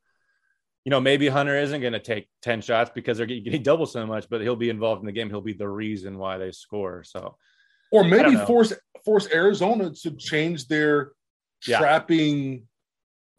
[0.86, 4.06] You know, maybe Hunter isn't going to take ten shots because they're getting double so
[4.06, 5.30] much, but he'll be involved in the game.
[5.30, 7.04] He'll be the reason why they score.
[7.04, 7.38] So
[7.91, 8.71] Or maybe force
[9.04, 11.12] force Arizona to change their
[11.67, 11.80] Yeah.
[11.80, 12.67] trapping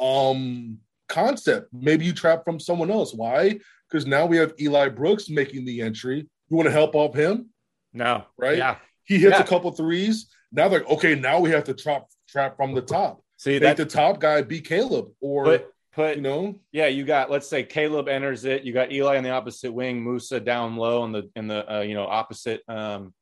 [0.01, 0.79] um
[1.09, 1.69] concept.
[1.73, 3.15] Maybe you trap from someone else.
[3.15, 3.59] Why?
[3.89, 6.29] Because now we have Eli Brooks making the entry.
[6.49, 7.51] You want to help off him?
[7.93, 8.59] no, Right?
[8.59, 9.43] Yeah, He hits Yeah.
[9.43, 10.29] a couple threes.
[10.53, 13.23] Now they're like, okay, now we have to trap trap from the top.
[13.39, 13.77] see Make that.
[13.77, 15.13] the top guy be Caleb.
[15.21, 18.63] Or Put put you know, Yeah, you got let's say Caleb enters it.
[18.63, 21.81] You got Eli on the opposite wing, Moussa down low in the in the uh,
[21.81, 23.13] you know opposite um,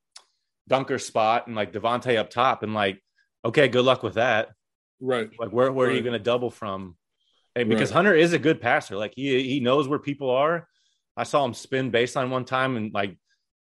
[0.68, 3.02] dunker spot, and like Devontae up top, and like
[3.44, 4.50] okay, good luck with that.
[5.00, 5.30] right.
[5.38, 6.96] Like where where are you going to double from?
[7.56, 7.96] And because Right.
[7.96, 10.68] Hunter is a good passer, like he he knows where people are.
[11.16, 13.16] I saw him spin baseline one time and like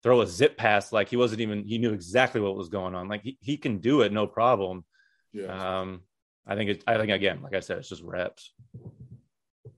[0.01, 3.07] throw a zip pass, like he wasn't even he knew exactly what was going on.
[3.07, 4.83] Like he, he can do it, no problem.
[5.31, 5.81] Yeah.
[5.81, 6.01] Um,
[6.47, 6.83] I think it.
[6.87, 8.53] I think again, like I said, it's just reps.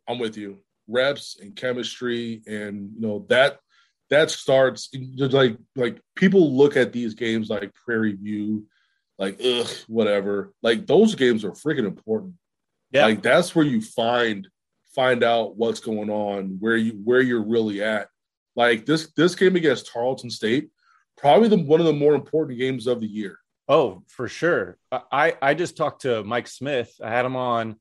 [0.07, 0.59] I'm with you.
[0.87, 3.59] Reps and chemistry, and you know that
[4.09, 8.65] that starts like like people look at these games like Prairie View,
[9.17, 10.53] like ugh, whatever.
[10.61, 12.33] Like those games are freaking important.
[12.91, 14.47] Yeah, Like that's where you find
[14.95, 18.09] find out what's going on, where you where you're really at.
[18.55, 20.69] Like this this game against Tarleton State,
[21.17, 23.39] probably the one of the more important games of the year.
[23.67, 24.77] Oh, for sure.
[24.91, 26.93] I I just talked to Mike Smith.
[27.03, 27.75] I had him on,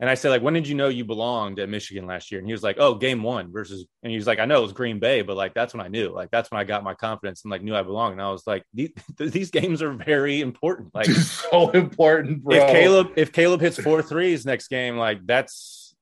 [0.00, 2.38] and I said like, when did you know you belonged at Michigan last year?
[2.38, 3.84] And he was like, oh, game one versus.
[4.02, 5.88] And he was like, I know it was Green Bay, but like that's when I
[5.88, 6.08] knew.
[6.08, 8.12] Like that's when I got my confidence and like knew I belonged.
[8.12, 10.94] And I was like, these, these games are very important.
[10.94, 12.56] Like so important, bro.
[12.56, 15.94] if Caleb if Caleb hits four threes next game, like that's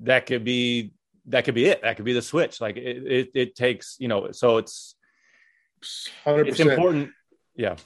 [0.00, 0.92] that could be
[1.26, 1.80] that could be it.
[1.80, 2.60] That could be the switch.
[2.60, 4.32] Like it it, it takes you know.
[4.32, 4.94] So it's
[6.24, 7.10] hundred it's important.
[7.54, 7.76] Yeah.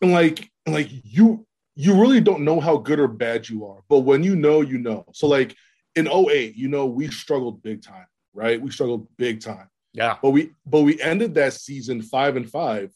[0.00, 4.00] and like like you you really don't know how good or bad you are but
[4.00, 5.04] when you know you know.
[5.12, 5.56] So like
[5.96, 8.60] in 08 you know we struggled big time right?
[8.60, 9.68] We struggled big time.
[9.94, 10.16] Yeah.
[10.22, 12.90] but we but we ended that season five and five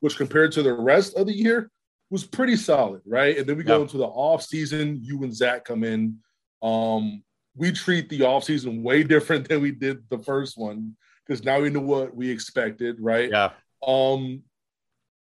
[0.00, 1.70] which compared to the rest of the year
[2.10, 3.38] was pretty solid right?
[3.38, 6.18] And then we go into the off season you and zach come in.
[6.62, 7.22] Um
[7.54, 11.60] we treat the off season way different than we did the first one because now
[11.60, 13.30] we know what we expected right?
[13.30, 13.50] Yeah.
[13.86, 14.42] um,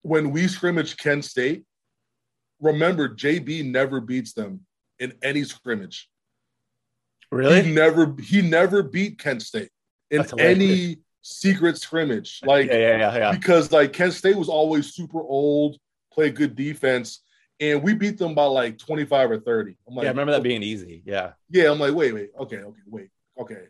[0.03, 1.65] when we scrimmage Kent State,
[2.61, 4.61] remember JB never beats them
[4.99, 6.09] in any scrimmage.
[7.31, 7.73] He Really?
[7.73, 9.71] never he never beat Kent State
[10.11, 12.41] in any secret scrimmage.
[12.43, 13.33] Like yeah, yeah, yeah, yeah.
[13.33, 15.77] because like Kent State was always super old,
[16.13, 17.21] play good defense,
[17.61, 19.77] and we beat them by like 25 or 30.
[19.87, 21.03] I'm like, yeah, I remember that being easy.
[21.05, 21.33] Yeah.
[21.51, 23.65] yeah, I'm like, wait, wait, okay, okay, wait, okay,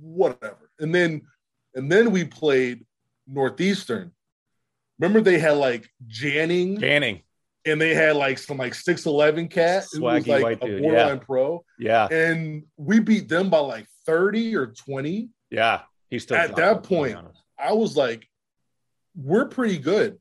[0.00, 0.70] whatever.
[0.78, 1.22] And then,
[1.74, 2.84] and then we played
[3.26, 4.12] Northeastern.
[4.98, 7.22] Remember they had like Janning, Janning.
[7.66, 11.18] And they had like some like six eleven cat who was like a dude, borderline
[11.18, 12.06] pro, Yeah.
[12.06, 15.28] and we beat them by like thirty or twenty.
[15.50, 15.82] Yeah.
[16.08, 17.18] He's still At that point,
[17.58, 18.26] I was like,
[19.16, 20.18] we're pretty good.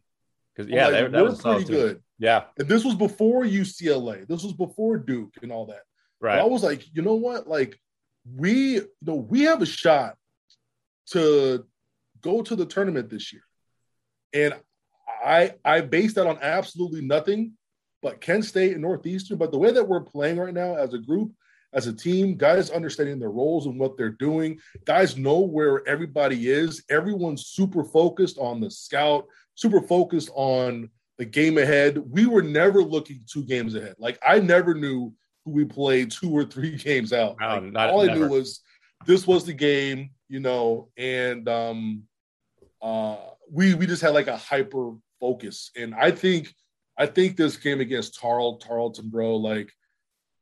[0.55, 2.01] because yeah, like, that, that we're was pretty good.
[2.17, 2.45] Yeah.
[2.57, 4.27] And this was before UCLA.
[4.27, 5.81] This was before Duke and all that.
[6.21, 7.47] But I was like, you know what?
[7.47, 7.79] Like,
[8.35, 10.15] we you know we have a shot
[11.11, 11.65] to
[12.21, 13.43] go to the tournament this year,
[14.33, 14.55] and
[15.07, 17.53] I I base that on absolutely nothing
[18.01, 19.37] but Kent State and Northeastern.
[19.37, 21.31] But the way that we're playing right now as a group,
[21.73, 26.49] as a team, guys understanding their roles and what they're doing, guys know where everybody
[26.49, 26.83] is.
[26.89, 31.97] Everyone's super focused on the scout, super focused on the game ahead.
[31.97, 33.95] We were never looking two games ahead.
[33.97, 35.13] Like I never knew
[35.45, 37.37] who we played two or three games out.
[37.39, 38.19] No, Like, not- all I never.
[38.21, 38.61] knew was
[39.05, 42.03] this was the game, you know, and um
[42.81, 43.17] uh
[43.51, 45.71] we we just had like a hyper focus.
[45.75, 46.53] And I think
[46.97, 49.71] I think this game against Tarl Tarleton, bro, like,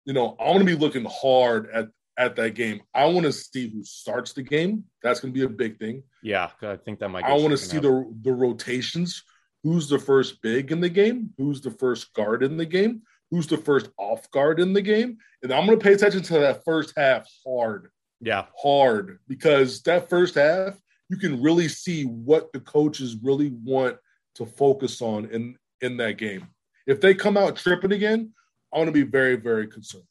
[0.06, 2.82] you know, I'm gonna be looking hard at at that game.
[2.94, 4.84] I want to see who starts the game.
[5.02, 6.04] That's gonna be a big thing.
[6.22, 6.50] Yeah.
[6.62, 7.26] I think that might.
[7.26, 9.24] I want to see the the rotations.
[9.64, 13.48] who's the first big in the game, who's the first guard in the game, who's
[13.48, 15.18] the first off guard in the game.
[15.42, 17.90] And I'm going to pay attention to that first half hard.
[18.20, 18.46] Yeah.
[18.62, 20.78] Hard because that first half,
[21.14, 23.98] you can really see what the coaches really want
[24.34, 26.48] to focus on in, in that game.
[26.88, 28.32] If they come out tripping again,
[28.74, 30.06] I want to be very, very concerned.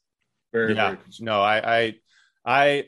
[0.53, 0.91] Very, yeah.
[0.91, 1.25] very concerned.
[1.25, 1.95] No, I, I,
[2.45, 2.85] I,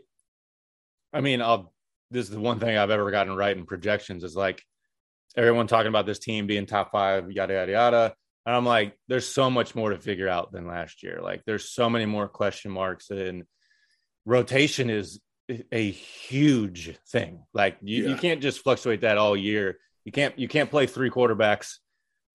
[1.12, 1.74] I mean, I'll,
[2.10, 4.64] this is the one thing I've ever gotten right in projections is like
[5.36, 8.16] everyone talking about this team being top five, yada, yada, yada.
[8.46, 11.20] And I'm like, there's so much more to figure out than last year.
[11.22, 13.44] Like, there's so many more question marks, and
[14.26, 15.20] rotation is
[15.72, 17.44] a huge thing.
[17.54, 18.10] Like, you, Yeah.
[18.10, 19.78] you can't just fluctuate that all year.
[20.04, 21.76] You can't you can't play three quarterbacks.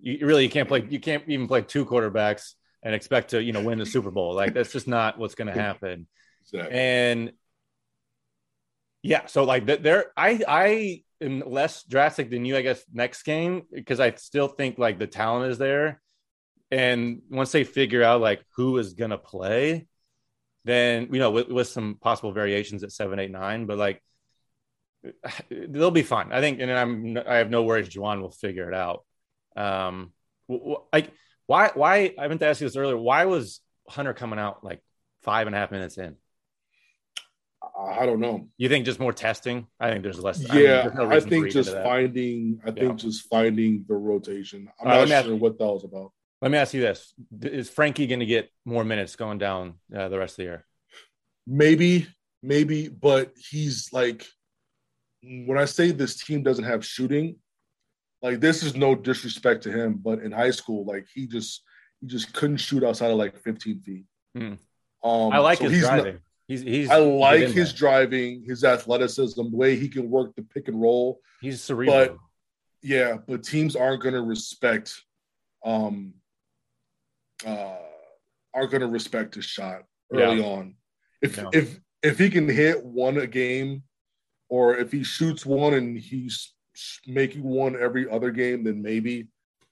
[0.00, 3.52] You really you can't play you can't even play two quarterbacks and expect to you
[3.52, 4.34] know win the Super Bowl.
[4.34, 6.06] Like, that's just not what's going to happen.
[6.42, 6.72] Exactly.
[6.78, 7.32] And
[9.02, 13.62] yeah, so like there, I I am less drastic than you, I guess, next game
[13.72, 16.00] because I still think like the talent is there,
[16.70, 19.86] and once they figure out like who is gonna play,
[20.64, 24.02] then you know with, with some possible variations at seven, eight, nine, but like
[25.50, 26.32] they'll be fine.
[26.32, 27.88] I think, and I'm I have no worries.
[27.88, 29.04] Juwan will figure it out.
[29.56, 30.12] Um,
[30.92, 31.10] like
[31.46, 32.96] why why I meant to ask you this earlier.
[32.96, 34.80] Why was Hunter coming out like
[35.22, 36.16] five and a half minutes in?
[37.78, 38.48] I don't know.
[38.56, 39.66] You think just more testing?
[39.78, 40.48] I think there's less.
[40.50, 42.60] I mean, Yeah, no I think just finding.
[42.64, 42.74] I Yeah.
[42.74, 44.68] think just finding the rotation.
[44.80, 46.12] I'm right, not sure what that was about.
[46.42, 50.08] Let me ask you this: Is Frankie going to get more minutes going down uh,
[50.08, 50.66] the rest of the year?
[51.46, 52.06] Maybe,
[52.42, 54.26] maybe, but he's like,
[55.22, 57.36] when I say this team doesn't have shooting,
[58.22, 61.62] like this is no disrespect to him, but in high school, like he just
[62.00, 64.04] he just couldn't shoot outside of like 15 feet.
[64.34, 64.54] Hmm.
[65.02, 66.18] Um, I like so his he's not- driving.
[66.46, 66.90] he's he's.
[66.90, 71.20] I like his driving, his athleticism, the way he can work the pick and roll.
[71.40, 71.96] He's cerebral.
[72.06, 72.16] but-
[72.82, 74.94] Yeah, but teams aren't going to respect,
[75.64, 76.14] um,
[77.46, 77.76] uh,
[78.54, 80.74] aren't going to respect his shot early on.
[81.22, 81.50] If No.
[81.52, 83.82] if if he can hit one a game,
[84.48, 86.54] or if he shoots one and he's
[87.06, 89.28] making one every other game, then maybe.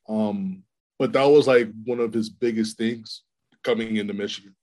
[0.09, 0.63] Um,
[0.99, 3.23] but that was like one of his biggest things
[3.65, 4.55] coming into Michigan.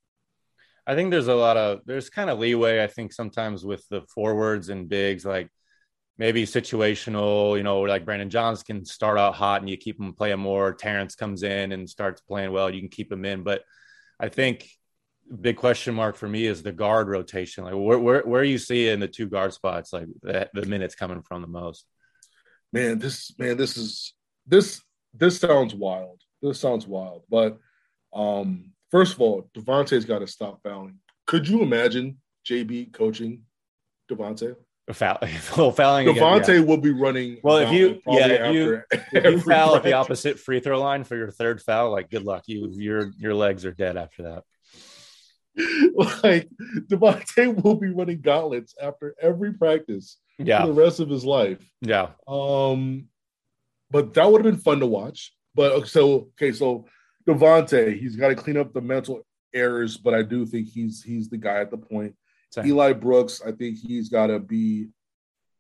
[0.88, 2.84] I think there's a lot of there's kind of leeway.
[2.84, 5.50] I think sometimes with the forwards and bigs, like
[6.18, 7.58] maybe situational.
[7.58, 10.74] You know, like Brandon Johns can start out hot and you keep him playing more.
[10.74, 12.70] Terrance comes in and starts playing well.
[12.70, 13.64] You can keep him in, but
[14.20, 14.70] I think
[15.42, 17.64] big question mark for me is the guard rotation.
[17.64, 20.66] Like where where where are you see in the two guard spots, like the, the
[20.66, 21.86] minutes coming from the most.
[22.72, 24.14] man, this man, this is
[24.46, 24.82] this
[25.14, 26.22] this sounds wild.
[26.42, 27.24] This sounds wild.
[27.30, 27.58] But
[28.14, 31.00] um, first of all, Devontae's got to stop fouling.
[31.26, 33.44] Could you imagine JB coaching
[34.10, 34.56] Devontae?
[34.88, 36.08] A foul, a little fouling.
[36.08, 36.60] again, Devontae yeah.
[36.60, 37.38] will be running.
[37.44, 38.82] Well, if you- yeah, if you-
[39.14, 42.24] If you foul at the opposite free throw line for your third foul, like good
[42.24, 42.44] luck.
[42.48, 44.44] You your your legs are dead after that.
[46.24, 46.50] like
[46.90, 51.60] Devontae will be running gauntlets after every practice for Yeah, the rest of his life.
[51.82, 52.10] yeah.
[52.28, 53.08] Um,
[53.90, 55.34] but that would have been fun to watch.
[55.56, 56.86] But so okay, so
[57.28, 61.30] Devontae, he's got to clean up the mental errors, but I do think he's he's
[61.30, 62.16] the guy at the point.
[62.56, 62.68] Same.
[62.68, 64.88] Eli Brooks, I think he's got to be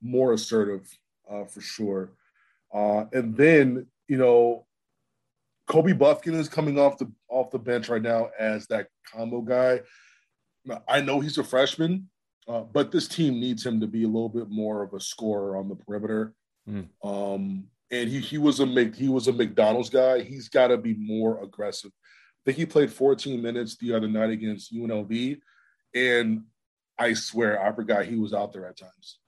[0.01, 0.87] more assertive
[1.29, 2.13] uh, for sure.
[2.73, 4.65] Uh, and then you know,
[5.67, 9.81] Kobe Bufkin is coming off the off the bench right now as that combo guy.
[10.87, 12.09] I know he's a freshman,
[12.47, 15.57] uh, but this team needs him to be a little bit more of a scorer
[15.57, 16.33] on the perimeter.
[16.67, 16.87] Mm.
[17.03, 20.21] Um, and he he was a Mc- he was a McDonald's guy.
[20.21, 21.91] He's got to be more aggressive.
[21.93, 25.39] I think he played 14 minutes the other night against UNLV,
[25.93, 26.43] and
[26.97, 29.19] I swear I forgot he was out there at times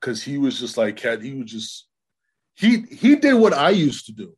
[0.00, 1.22] because he was just like cat.
[1.22, 1.86] He was just
[2.54, 4.36] he he did what I used to do.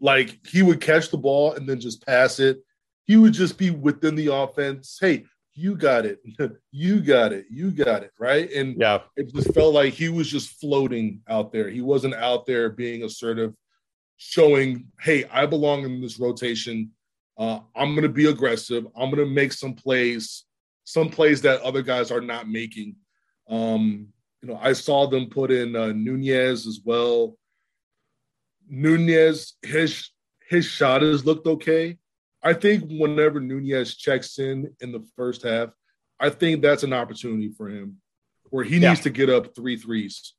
[0.00, 2.60] Like he would catch the ball and then just pass it.
[3.04, 4.98] He would just be within the offense.
[5.00, 6.20] Hey, you got it.
[6.70, 7.46] you got it.
[7.50, 8.12] You got it.
[8.18, 8.50] Right.
[8.52, 11.68] And Yeah, it just felt like he was just floating out there.
[11.68, 13.54] He wasn't out there being assertive,
[14.16, 16.92] showing, hey, I belong in this rotation.
[17.36, 18.86] Uh, I'm going to be aggressive.
[18.96, 20.44] I'm going to make some plays,
[20.84, 22.96] some plays that other guys are not making.
[23.48, 24.08] Um,
[24.42, 27.36] you know, I saw them put in uh, Nunez as well.
[28.68, 30.10] Nunez, his
[30.48, 31.98] his shot has looked okay.
[32.42, 35.70] I think whenever Nunez checks in in the first half,
[36.18, 38.00] I think that's an opportunity for him
[38.50, 38.90] where he Yeah.
[38.90, 40.34] needs to get up three threes.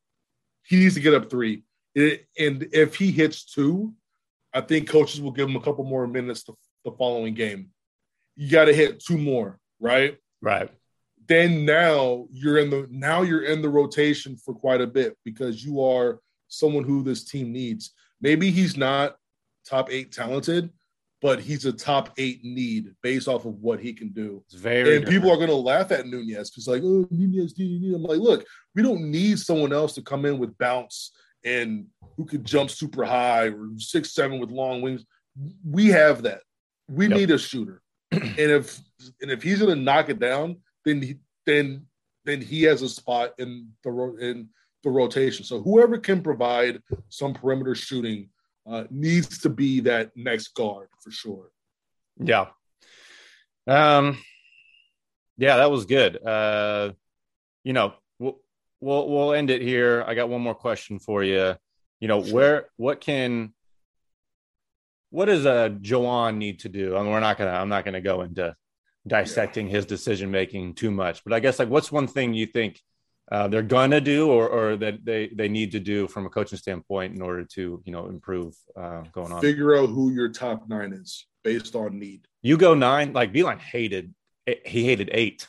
[0.63, 1.63] He needs to get up three.
[1.95, 3.93] It- and if he hits two,
[4.53, 7.71] I think coaches will give him a couple more minutes the, the following game.
[8.35, 10.17] You got to hit two more, right?
[10.41, 10.69] Right.
[11.27, 15.63] Then now you're in the now you're in the rotation for quite a bit because
[15.63, 17.91] you are someone who this team needs.
[18.19, 19.15] Maybe he's not
[19.65, 20.69] top eight talented,
[21.21, 24.43] but he's a top eight need based off of what he can do.
[24.47, 27.95] It's very and people are going to laugh at Nunez because, like, oh, Nunez, Nunez.
[27.95, 31.11] I'm like, look, we don't need someone else to come in with bounce
[31.45, 31.85] and
[32.17, 35.05] who could jump super high or six seven with long wings.
[35.63, 36.41] We have that.
[36.89, 37.17] We yep.
[37.17, 37.80] need a shooter,
[38.11, 38.79] and if
[39.21, 41.85] and if he's going to knock it down, then he, then
[42.25, 44.49] then he has a spot in the in
[44.83, 45.45] the rotation.
[45.45, 48.29] So whoever can provide some perimeter shooting
[48.69, 51.51] uh, needs to be that next guard for sure.
[52.17, 52.47] Yeah.
[53.67, 54.17] Um.
[55.37, 56.23] Yeah, that was good.
[56.23, 56.91] Uh,
[57.63, 58.39] you know, we'll
[58.79, 60.03] we'll we'll end it here.
[60.05, 61.55] I got one more question for you.
[61.99, 62.33] You know, sure.
[62.33, 63.53] where what can
[65.11, 66.95] what does a uh, Juwan need to do?
[66.95, 67.51] I mean, we're not gonna.
[67.51, 68.55] I'm not gonna go into
[69.05, 72.81] dissecting his decision making too much, but I guess like, what's one thing you think
[73.31, 76.57] uh, they're gonna do or, or that they, they need to do from a coaching
[76.57, 80.67] standpoint in order to you know improve uh, going on figure out who your top
[80.67, 84.13] nine is based on need you go nine like Beilein hated
[84.65, 85.47] he hated eight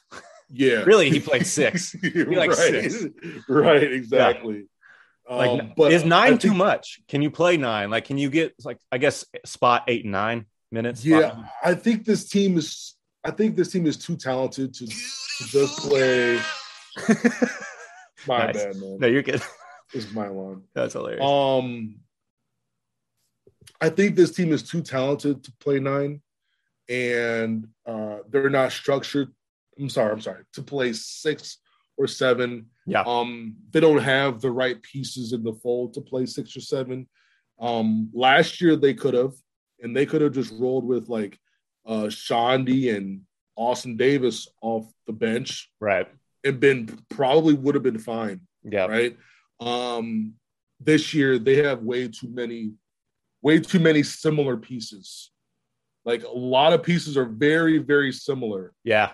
[0.48, 2.90] yeah really he played six he like right.
[2.90, 3.06] six
[3.48, 4.62] right exactly yeah.
[5.30, 8.54] Like um, but is nine too much can you play nine like can you get
[8.64, 13.30] like i guess spot eight and nine minutes yeah i think this team is i
[13.30, 16.40] think this team is too talented to, to just play
[18.26, 18.56] My nice.
[18.56, 18.98] bad, man.
[19.00, 19.42] No, you're good.
[19.94, 20.64] Is my alarm.
[20.74, 21.22] That's hilarious.
[21.22, 21.96] Um,
[23.80, 26.22] I think this team is too talented to play nine,
[26.88, 29.34] and uh, they're not structured.
[29.78, 31.58] I'm sorry, I'm sorry to play six
[31.98, 32.66] or seven.
[32.86, 33.02] Yeah.
[33.06, 37.08] Um, they don't have the right pieces in the fold to play six or seven.
[37.60, 39.32] Um, last year they could have,
[39.80, 41.38] and they could have just rolled with like
[41.86, 43.22] uh Chaundee and
[43.56, 45.70] Austin Davis off the bench.
[45.80, 46.08] Right
[46.44, 48.40] and been probably would have been fine.
[48.62, 48.86] Yeah.
[48.86, 49.16] Right.
[49.60, 50.34] Um,
[50.80, 52.72] this year they have way too many,
[53.40, 55.30] way too many similar pieces.
[56.04, 58.72] Like a lot of pieces are very, very similar.
[58.82, 59.12] Yeah.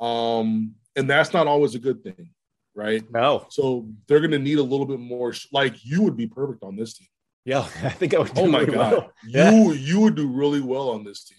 [0.00, 2.30] Um, and that's not always a good thing,
[2.74, 3.02] right?
[3.10, 3.46] No.
[3.50, 5.32] So they're going to need a little bit more.
[5.52, 7.08] Like you would be perfect on this team.
[7.44, 8.32] Yeah, I think I would.
[8.36, 9.12] oh my god, well.
[9.26, 9.50] yeah.
[9.50, 11.38] you you would do really well on this team.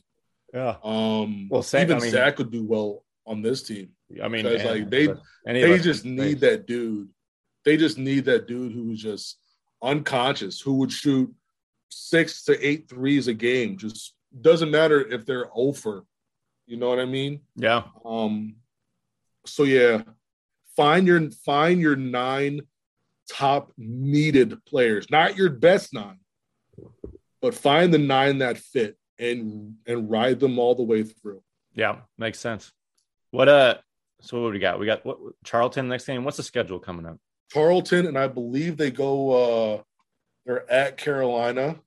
[0.54, 0.76] Yeah.
[0.84, 1.48] Um.
[1.50, 3.90] Well, Zach, even I mean, Zach would do well on this team.
[4.22, 5.08] I mean, because like they
[5.46, 7.10] they just need that dude.
[7.64, 9.38] They just need that dude who's just
[9.82, 11.34] unconscious, who would shoot
[11.90, 13.78] six to eight threes a game.
[13.78, 16.06] Just doesn't matter if they're over.
[16.66, 17.42] You know what I mean?
[17.56, 17.84] Yeah.
[18.04, 18.56] Um.
[19.46, 20.02] So yeah,
[20.76, 22.62] find your find your nine
[23.30, 26.20] top needed players, not your best nine,
[27.42, 31.42] but find the nine that fit and and ride them all the way through.
[31.74, 32.72] Yeah, makes sense.
[33.32, 33.78] What uh
[34.22, 34.80] so what we got?
[34.80, 36.24] We got what Tarleton next game.
[36.24, 37.18] What's the schedule coming up?
[37.54, 39.82] Tarleton, and I believe they go uh
[40.46, 41.80] they're at Carolina.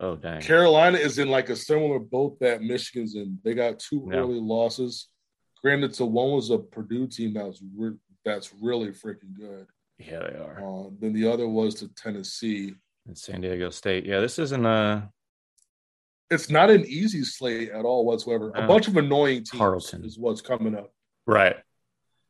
[0.00, 0.42] Oh dang.
[0.42, 3.38] Carolina is in like a similar boat that Michigan's in.
[3.44, 4.18] They got two yeah.
[4.18, 5.08] early losses.
[5.64, 9.66] Granted, so one was a Purdue team that was re- that's really freaking good.
[9.98, 10.58] Yeah, they are.
[10.62, 12.74] Uh, then the other was to Tennessee
[13.06, 14.04] and San Diego State.
[14.04, 15.08] Yeah, this isn't a
[16.30, 18.52] it's not an easy slate at all whatsoever.
[18.54, 20.04] A bunch of annoying teams Tarleton.
[20.04, 20.92] is what's coming up.
[21.26, 21.56] Right.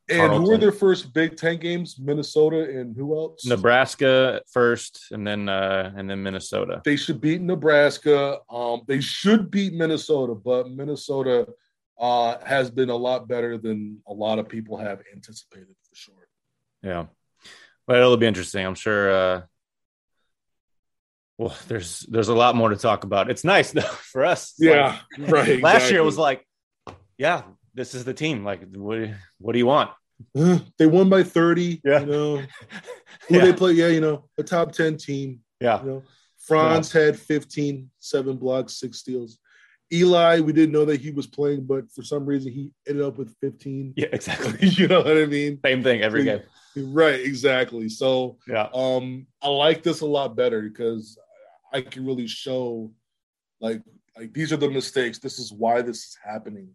[0.09, 0.43] And Tarleton.
[0.43, 1.99] who are their first Big Ten games?
[1.99, 3.45] Minnesota and who else?
[3.47, 6.83] Nebraska first, and then uh, and then Minnesota.
[6.85, 8.39] They should beat Nebraska.
[8.49, 11.49] Um, they should beat Minnesota, but Minnesota
[11.99, 16.29] uh, has been a lot better than a lot of people have anticipated for sure.
[16.83, 17.07] Yeah,
[17.87, 18.65] well, it'll be interesting.
[18.65, 19.11] I'm sure.
[19.11, 19.43] Uh,
[21.39, 23.31] well, there's there's a lot more to talk about.
[23.31, 23.81] It's nice though
[24.13, 24.55] for us.
[24.59, 25.63] Yeah, like, right.
[25.63, 25.91] Last exactly.
[25.93, 26.47] year it was like,
[27.19, 27.43] yeah,
[27.75, 28.45] this is the team.
[28.45, 29.91] Like, what what do you want?
[30.37, 31.81] Uh, they won by 30.
[31.85, 32.01] Yeah.
[32.01, 32.37] You know,
[33.29, 33.45] who yeah.
[33.45, 33.73] they play?
[33.73, 35.41] Yeah, you know, a top 10 team.
[35.61, 35.83] Yeah.
[35.83, 36.03] You know,
[36.39, 37.03] Franz yeah.
[37.03, 39.39] had 15, seven blocks, six steals.
[39.93, 43.19] Eli, we didn't know that he was playing, but for some reason he ended up
[43.19, 43.95] with 15.
[43.97, 44.57] Yeah, exactly.
[44.69, 45.61] you know what I mean?
[45.65, 46.43] Same thing every game.
[46.77, 47.89] Right, exactly.
[47.89, 51.19] So yeah, um, I like this a lot better because
[51.73, 52.93] I can really show
[53.61, 53.83] like
[54.17, 55.19] like these are the mistakes.
[55.19, 56.71] This is why this is happening.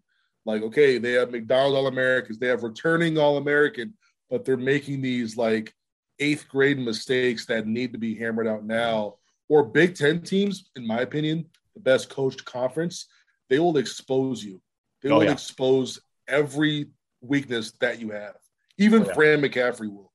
[0.45, 3.93] Like, okay, they have McDonald's All Americans, they have returning All American,
[4.29, 5.73] but they're making these like
[6.19, 9.15] eighth grade mistakes that need to be hammered out now.
[9.47, 11.45] Or Big Ten teams, in my opinion,
[11.79, 13.07] the best coached conference,
[13.49, 14.61] they will expose you.
[15.01, 15.31] They oh, will yeah.
[15.31, 16.87] expose every
[17.21, 18.35] weakness that you have.
[18.77, 19.13] Even oh, yeah.
[19.13, 20.11] Fran McCaffery will.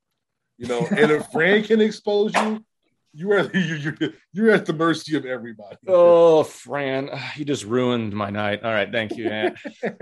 [0.58, 2.64] You know, and if Fran can expose you,
[3.12, 3.96] you are you're,
[4.32, 5.76] you're at the mercy of everybody.
[5.88, 8.62] Oh, Fran, you just ruined my night.
[8.62, 9.58] All right, thank you, Aunt.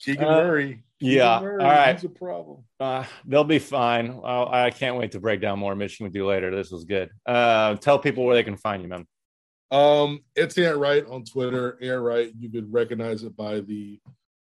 [0.00, 0.84] Keegan uh, Murray.
[1.00, 1.38] Yeah.
[1.38, 1.94] All right.
[1.94, 2.64] He's a problem.
[2.78, 4.20] Uh, they'll be fine.
[4.24, 6.54] I can't wait to break down more Michigan with you later.
[6.54, 7.10] This was good.
[7.24, 9.06] Uh, tell people where they can find you, man.
[9.74, 11.76] Um, it's Ant Wright on Twitter.
[11.82, 13.98] Ant Wright, you could recognize it by the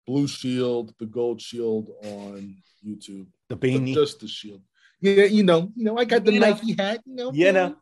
[0.07, 3.27] blue shield, the gold shield on YouTube.
[3.47, 4.61] The beanie, just the shield.
[5.01, 6.83] Yeah, you know, you know, I got the you Nike know.
[6.83, 7.01] hat.
[7.05, 7.75] You know, yeah, know.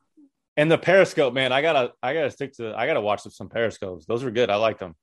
[0.58, 4.06] And the Periscope, man, I gotta, I gotta stick to, I gotta watch some Periscopes.
[4.06, 4.50] Those are good.
[4.50, 4.94] I like them.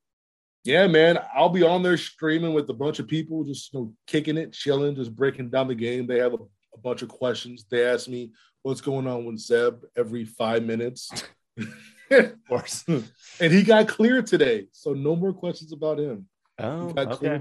[0.64, 3.94] Yeah, man, I'll be on there streaming with a bunch of people, just you know,
[4.06, 6.06] kicking it, chilling, just breaking down the game.
[6.06, 6.38] They have a,
[6.74, 7.64] a bunch of questions.
[7.70, 8.32] They ask me
[8.62, 11.10] what's going on with Zeb every five minutes.
[12.10, 12.84] of course.
[12.88, 16.26] and he got clear today, so no more questions about him.
[16.58, 17.40] Oh, okay.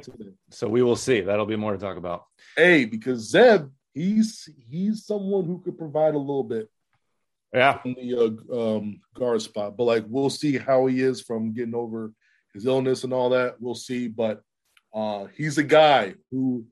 [0.49, 1.21] So we will see.
[1.21, 2.25] That'll be more to talk about.
[2.55, 6.69] Hey, because Zeb, he's he's someone who could provide a little bit.
[7.53, 7.79] Yeah.
[7.85, 11.75] In the uh, um, guard spot, but like we'll see how he is from getting
[11.75, 12.11] over
[12.53, 13.57] his illness and all that.
[13.59, 14.41] We'll see, but
[14.93, 16.65] uh, he's a guy who,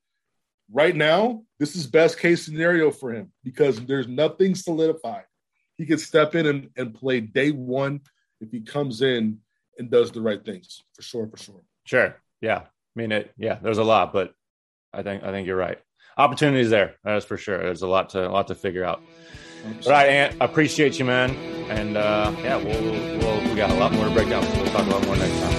[0.72, 5.26] right now, this is best case scenario for him because there's nothing solidified.
[5.82, 8.01] He could step in and, and play day one
[8.39, 9.39] if he comes in
[9.79, 11.61] and does the right things for sure, for sure.
[11.86, 12.15] Sure.
[12.39, 12.59] Yeah.
[12.59, 13.32] I mean it.
[13.36, 13.57] Yeah.
[13.59, 14.36] There's a lot, but
[14.93, 15.79] I think I think you're right.
[16.19, 16.97] Opportunities there.
[17.03, 17.57] That's for sure.
[17.57, 19.01] There's a lot to a lot to figure out.
[19.88, 20.39] All right, Ant.
[20.39, 21.32] I appreciate you, man.
[21.71, 24.43] And uh, yeah, we'll, we'll we got a lot more to break down.
[24.43, 25.53] So we'll talk about more next time.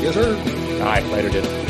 [0.00, 0.34] Yes, sir.
[0.78, 1.04] All right.
[1.12, 1.67] Later, dude.